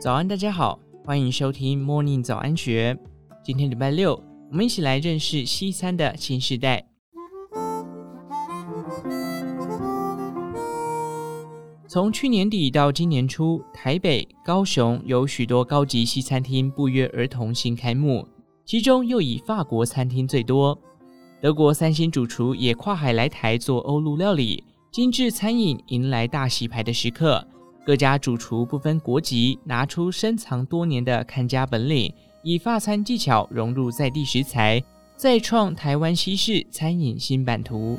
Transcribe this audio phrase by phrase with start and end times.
[0.00, 2.98] 早安，大家好，欢迎收听 Morning 早安学。
[3.44, 4.18] 今天礼拜六，
[4.50, 6.86] 我们一起来认识西餐的新时代。
[11.86, 18.26] 从去年底到今年初，台北、高雄有许多高级西餐厅不约而同新开幕，
[18.64, 20.78] 其中又以法国餐厅最多。
[21.42, 27.46] 德国三星主厨也跨海来台做欧陆料理，精致餐饮迎来大洗牌的时刻。
[27.84, 34.82] 各家主厨不分国籍，拿出深藏多年的看家本领，以发餐技巧融入在地食材，
[35.16, 37.98] 再创台湾西式餐饮新版图。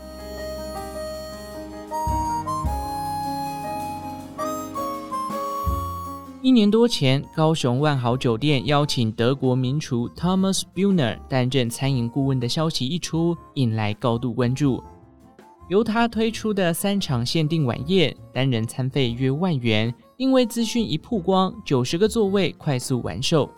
[6.43, 14.84] 一年多前，高雄万豪酒店邀请德国名厨 Thomas Buhner 担任餐饮顾问的消息一出，引来高度关注。
[15.71, 23.49] 由他推出的三场限定晚宴，单人餐费约万元，因为资讯一曝光，九十个座位快速完售。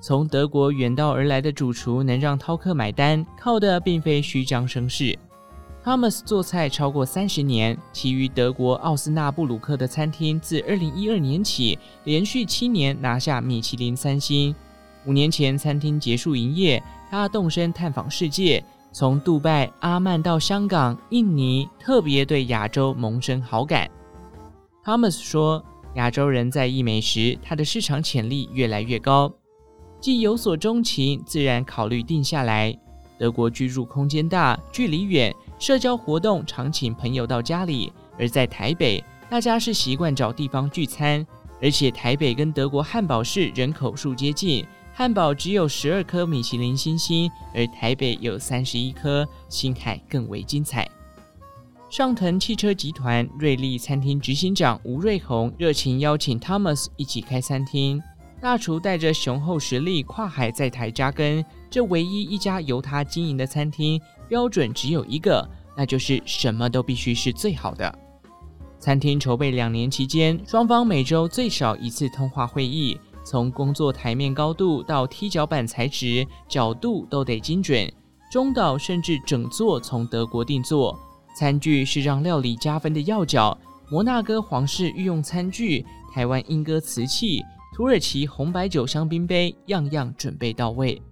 [0.00, 5.18] 从德国远道而来的主厨能让饕客买单，靠的并非虚张声势。
[5.84, 14.54] Thomas 做菜超过三十年，其余德国奥斯纳布鲁克的餐厅自二零一二年起连续七年拿下米其林三星。
[15.04, 16.80] 五年前餐厅结束营业，
[17.10, 23.88] 他动身探访世界，从杜拜、阿曼到香港、印尼，特别对亚洲萌生好感。
[24.84, 29.32] Thomas 说：“亚洲人在意美食，他的市场潜力越来越高。
[30.00, 32.76] 既有所钟情，自然考虑定下来。
[33.16, 41.24] 德国居住空间大，距离远。”社交活动常请朋友到家里，而在台北，大家是习惯找地方聚餐，
[41.60, 50.88] 而且台北跟德国汉堡市人口数接近，汉堡只有十二颗米其林星星，而台北有三十一颗，星海更为精彩。
[51.88, 58.00] 上腾汽车集团瑞丽餐厅执行长吴瑞红热情邀请 Thomas 一起开餐厅，
[58.40, 64.00] 大厨带着雄厚实力跨海在台扎根，这唯一一家由他经营的餐厅。
[64.28, 67.92] 标准只有一个，那就是什么都必须是最好的。
[68.78, 77.90] 餐厅筹备两年期间，双方每周最少一次通话会议，从工作台面高度到踢脚板材质、角度都得精准。
[78.30, 80.98] 中岛甚至整座从德国定做，
[81.36, 83.56] 餐具是让料理加分的要角。
[83.90, 87.42] 摩纳哥皇室御用餐具、台湾莺歌瓷器、
[87.74, 91.02] 土耳其红白酒香槟杯，样样准备到位。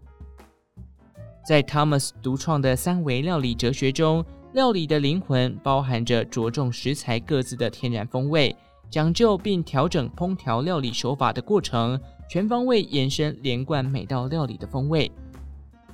[1.45, 8.55] 在 Thomas 独创的三维料理哲学中，料理的灵魂包含着着重食材各自的天然风味，
[8.91, 15.10] 讲究并调整烹调料理手法的过程，全方位延伸连贯每道料理的风味。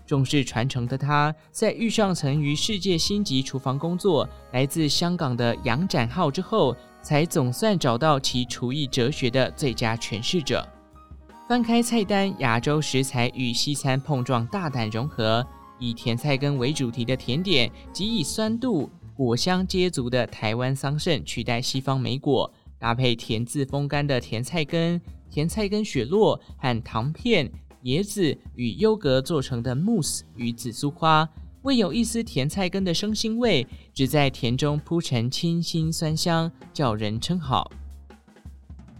[0.06, 10.66] 重视传承的他，在遇上曾于世界星级厨房工作、来自香港的杨展浩之后，才总算找到其厨艺哲学的最佳诠释者。
[11.48, 15.44] 翻开菜单，亚洲食材与西餐碰撞，大胆融合，
[15.78, 22.50] 以甜菜根为主题的甜点，及以酸度、果香皆足的台湾桑葚取代西方莓果，
[22.84, 25.00] 搭配甜自风干的甜菜根、
[25.30, 27.50] 甜菜根雪落和糖片、
[27.84, 31.26] 椰子与优格做成的慕斯与紫苏花，
[31.62, 37.72] 未有一丝甜菜根的生腥味，只在甜中铺陈清新酸香，叫人称好。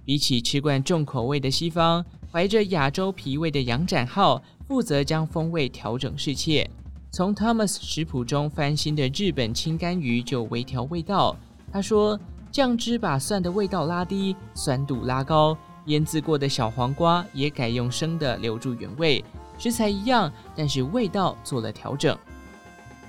[0.02, 2.02] 比起吃惯重口味的西方。
[2.32, 6.70] 怀着亚洲脾胃的杨展浩负责将风味调整适切，
[7.10, 11.36] 从 Thomas 食谱中翻新的日本青干鱼就微调味道。
[11.70, 12.18] 他说，
[12.54, 15.56] 酱汁把蒜的味道拉低，酸度拉高；
[15.86, 19.24] 腌制过的小黄瓜也改用生的留住原味。
[19.58, 22.16] 食材一样，但是味道做了调整。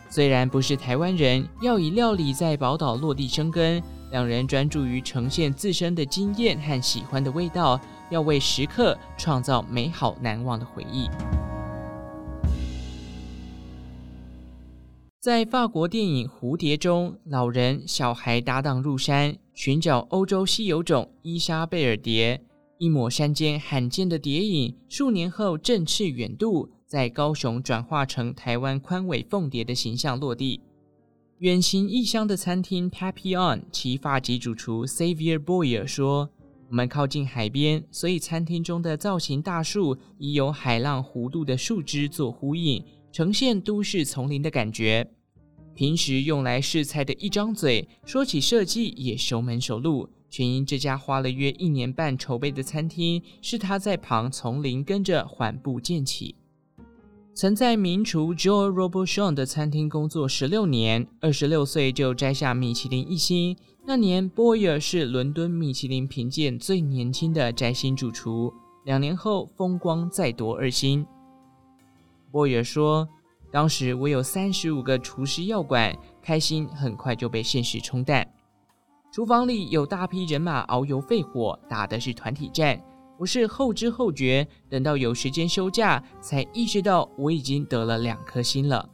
[0.10, 3.80] 虽然不是台湾人，要以料理在宝岛落地生根，
[4.10, 7.80] 两人专注于呈现自身的经验和喜欢的味道。
[8.10, 11.08] 要为食客创造美好难忘的回忆。
[15.26, 22.40] 在法国电影《蝴蝶》中，老人、小孩搭档入山寻找欧洲稀有种伊莎贝尔蝶，
[22.78, 30.62] 一抹山间罕见的蝶影，数年后振翅远渡，在高雄转化成台湾宽尾凤蝶的形象落地。
[31.40, 36.30] 远行异乡的餐厅 Papillon，其法籍主厨 Xavier Boyer 说。
[36.68, 45.08] 我们靠近海边，所以餐厅中的造型大树已有海浪弧度的树枝做呼应，呈现都市丛林的感觉。
[45.76, 56.34] 平时用来试菜的一张嘴，说起设计也熟门熟路，全因这家花了约一年半筹备的餐厅是他在旁从零跟着缓步建起。
[57.34, 63.58] 曾在名厨 Joe Robuchon 的餐厅工作十六年，二十六岁就摘下米其林一星。
[63.86, 68.54] 那年，Boyer 是伦敦米其林评鉴最年轻的摘星主厨。
[68.86, 71.06] 两年后，风光再夺二星。
[72.32, 73.10] Boyer 说
[73.56, 78.28] ：“当时我有三十五个厨师要管，开心很快就被现实冲淡。
[79.14, 82.78] 厨房里有大批人马遨游肺火，打的是团体战。”
[83.18, 88.90] 我是后知后觉，等到有时间休假，才意识到我已经得了两颗星了。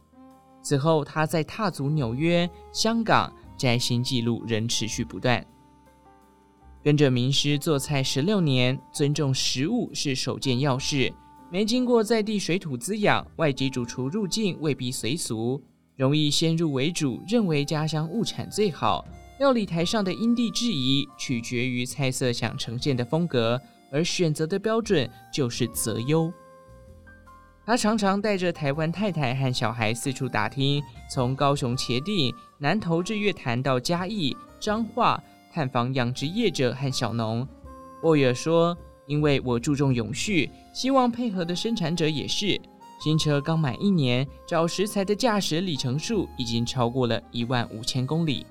[0.61, 5.43] 此后，他在踏足纽约、香港，摘星记录仍持续不断。
[6.83, 11.11] 跟着名师做菜十六年，尊重食物是首件要事。
[11.51, 15.61] 没经过在地水土滋养，外籍主厨入境未必随俗，
[15.97, 19.05] 容易先入为主，认为家乡物产最好。
[19.37, 23.59] 料理台上的因地制宜，取决于菜色想呈现的风格。
[23.91, 26.31] 而选择的标准就是择优。
[27.65, 30.81] 他常常带着台湾太太和小孩四处打听，
[31.13, 35.21] 从高雄茄萣、南投日月潭到嘉义、彰化，
[35.51, 37.45] 探访养殖业者和小农。
[38.03, 42.59] 沃尔说：“因为我注重永续，希望配合的生产者也是。
[43.03, 48.45] 新车刚满一年，找食材的驾驶里程数已经超过了一万五千公里。”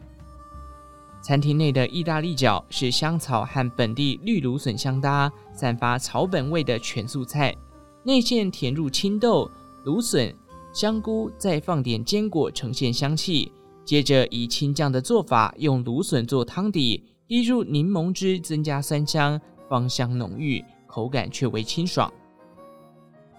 [1.23, 7.55] 餐厅内的意大利饺是香草和本地绿芦笋相搭，散发草本味的全素菜。
[8.03, 9.51] 内馅填入青豆、
[9.85, 10.35] 芦笋、
[10.73, 13.53] 香菇，再放点坚果，呈现香气。
[13.85, 19.39] 接着以青酱的做法，用芦笋做汤底，滴入柠檬汁，增加酸香，
[19.69, 22.13] 芳香浓郁，口感却为清爽。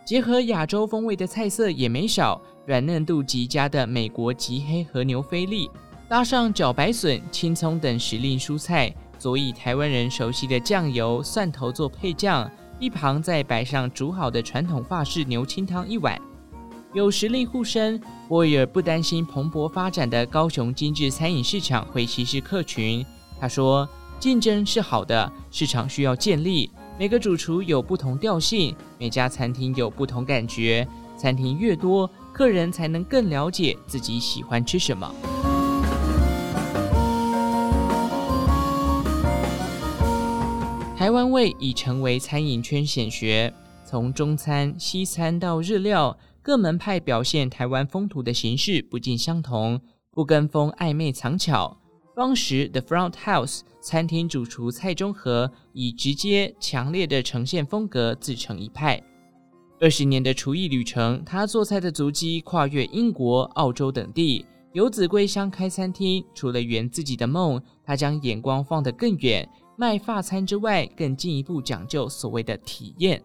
[0.06, 5.70] 结合亚洲风味的菜色也没少，软嫩度极佳的美国极黑和牛菲力。
[6.10, 12.50] 搭上茭白笋、青葱等时令蔬菜，佐以台湾人熟悉的酱油、蒜头做配酱，
[12.80, 16.20] 一旁再摆上煮好的传统法式牛清汤一碗。
[16.94, 23.06] 有实力护身，波尔不担心蓬勃发展的高雄精致餐饮市场会稀释客群。
[23.40, 23.88] 他说
[24.20, 26.70] ：“竞争是好的，市场需要建立。
[27.00, 30.88] 每个主厨有不同调性，每家餐厅有不同感觉。
[31.18, 35.12] 餐厅越多，客人才能更了解自己喜欢吃什么。”
[40.96, 43.52] 台湾味已成为餐饮圈显学，
[43.84, 51.81] 从中餐、西餐到日料，各门派表现台湾风土的形式不尽相同，不跟风暧昧藏巧。
[52.16, 59.02] 当时 The Front House 餐厅主厨蔡中和以直接强烈的呈现风格自成一派。
[59.80, 64.46] 二十年的厨艺旅程，他做菜的足迹跨越英国、澳洲等地。
[64.74, 69.48] 游子归乡开餐厅，除了圆自己的梦，他将眼光放得更远。
[69.76, 73.22] 卖法餐之外，更进一步讲究所谓的体验。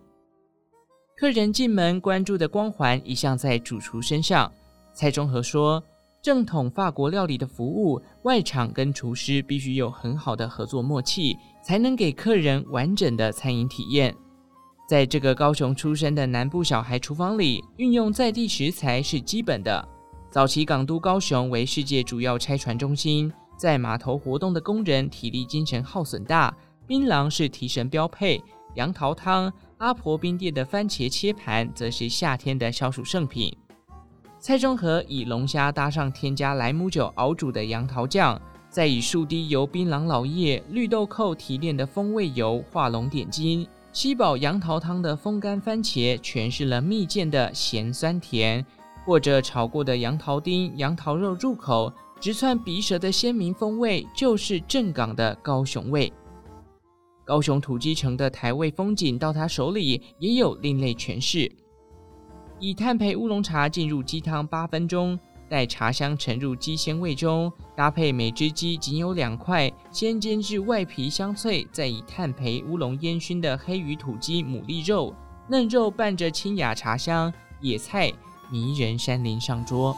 [1.16, 4.50] 客人进门关注的光环一向在主厨身上。
[4.94, 5.82] 蔡中和说
[6.26, 14.12] ：“正统法国料理的服务，外场跟厨师必须有很好的合作默契，才能给客人完整的餐饮体验。”
[14.90, 19.88] 在这个高雄出生的南部小孩厨房里，运用在地食材是基本的。
[20.28, 23.32] 早期港都高雄为世界主要拆船中心。
[23.56, 26.52] 在码头活动的工人体力精神耗损大，
[26.88, 28.43] 槟榔是提神标配，
[28.75, 33.56] 杨桃汤、阿婆冰店的番茄切盘则是夏天的消暑圣品。
[34.38, 48.64] 蔡中和以龙虾搭上添加莱姆酒熬煮的杨桃酱，再以数滴由槟榔老叶、绿豆蔻提炼的风味油画龙点睛，七宝杨桃汤的风干番茄诠释了蜜饯的咸酸甜，
[49.04, 51.92] 或者炒过的杨桃丁、杨桃肉入口。
[52.18, 56.11] 直窜鼻舌的鲜明风味，就是正港的高雄味。
[57.26, 61.50] 高雄土鸡城的台味风景，到他手里也有另类诠释。
[62.58, 75.14] 以炭焙乌龙茶进入鸡汤八分钟，待茶香沉入鸡鲜味中，搭配每只鸡仅有两块，先煎至外皮香脆，再以炭焙乌龙烟熏的黑羽土鸡牡蛎肉，
[75.48, 78.10] 嫩肉伴着清雅茶香，野菜
[78.50, 79.94] 迷人山林上桌。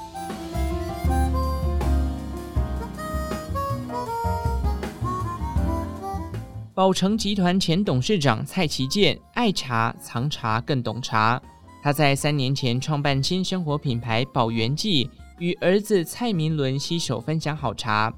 [6.74, 11.40] 宝成集团前董事长蔡其健爱茶藏茶更懂茶。
[11.88, 18.12] 他在三年前创办新生活品牌宝源记，与儿子蔡明伦携手分享好茶。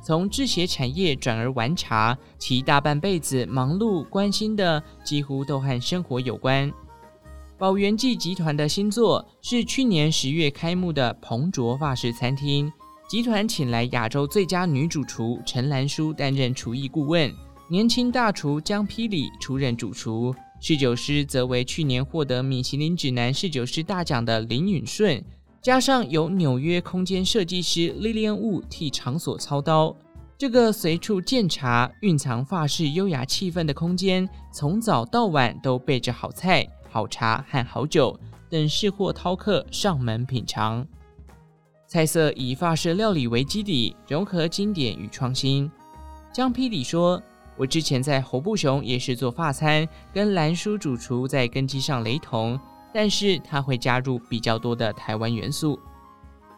[0.00, 6.72] 从制鞋产业转而玩茶，其大半辈子忙碌关心的几乎都和生活有关。
[7.58, 12.72] 宝源记集团的新作是去年十月开幕的彭卓法式餐厅，
[13.08, 17.28] 集团请来亚洲最佳女主厨陈兰书担任厨艺顾问。
[17.68, 25.24] 年轻大厨江霹雳出任主厨，侍酒师则为去年获得米其林指南侍酒师大奖的林允顺，
[25.62, 29.96] 加上由纽约空间设计师 Lilian Wu 替场所操刀，
[30.36, 38.14] 这个随处见茶、蕴藏法式优雅气氛的空间，从早到晚都备着好菜、好茶和好酒，
[38.50, 40.86] 等试货饕客上门品尝。
[41.86, 45.70] 菜色以法式料理为基底，融合经典与创新。
[46.34, 47.20] 江霹雳说。
[47.60, 52.58] 我之前在侯布雄也是做法餐，跟蓝叔主厨在根基上雷同，
[52.90, 55.78] 但是他会加入比较多的台湾元素。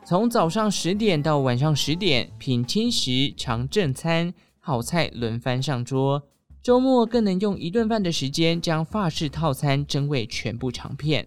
[0.07, 6.23] 从早上十点到晚上十点，品轻食尝正餐，好菜轮番上桌。
[6.63, 11.27] 周末更能用一顿饭的时间将法式套餐真味全部尝遍。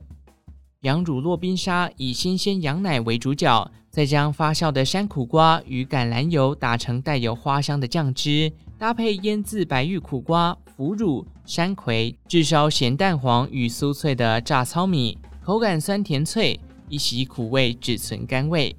[0.83, 8.53] 羊乳酪冰沙以新鲜羊奶为主角，再将发酵的山苦瓜与橄榄油打成带有花香的酱汁。
[8.77, 18.75] 搭配腌渍白玉苦瓜、腐乳、山葵、炙烧咸蛋黄与酥脆的炸糙米，口感酸甜脆，一袭苦味，只存甘味。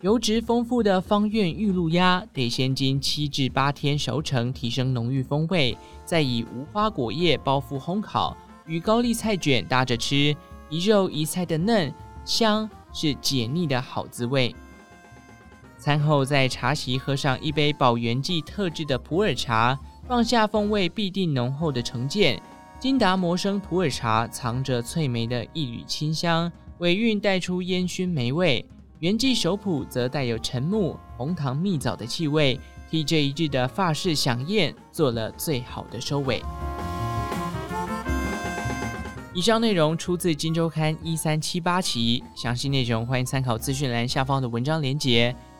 [0.00, 8.34] 油脂丰富的方苑玉露鸭得先经七至八天熟成，提升浓郁风味，再以无花果叶包覆烘烤，
[8.66, 10.34] 与高丽菜卷搭着吃，
[10.70, 11.92] 一肉一菜的嫩
[12.24, 14.54] 香，是解腻的好滋味。
[15.84, 22.40] 餐后在茶席喝上一杯宝源记特制的普洱茶，放下风味必定浓厚的成见。
[22.80, 28.64] 金达摩生普洱茶藏着翠梅的一缕清香，尾韵带出烟熏梅味。
[29.00, 32.58] 源记熟普则带有沉木、红糖蜜枣的气味，
[32.90, 36.42] 替这一日的法式饗宴做了最好的收尾。
[39.34, 45.36] 以上内容出自《金周刊》一三七八期，详细内容欢迎参考资讯栏下方的文章连结。